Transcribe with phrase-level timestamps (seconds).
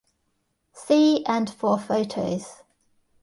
[0.73, 2.63] See and for photos.